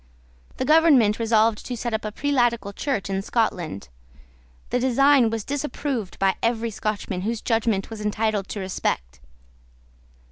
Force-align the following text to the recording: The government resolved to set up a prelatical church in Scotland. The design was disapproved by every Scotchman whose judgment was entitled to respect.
The 0.57 0.65
government 0.65 1.19
resolved 1.19 1.63
to 1.63 1.77
set 1.77 1.93
up 1.93 2.03
a 2.05 2.11
prelatical 2.11 2.73
church 2.73 3.07
in 3.07 3.21
Scotland. 3.21 3.87
The 4.71 4.79
design 4.79 5.29
was 5.29 5.43
disapproved 5.43 6.17
by 6.17 6.37
every 6.41 6.71
Scotchman 6.71 7.21
whose 7.21 7.39
judgment 7.39 7.91
was 7.91 8.01
entitled 8.01 8.47
to 8.47 8.59
respect. 8.59 9.19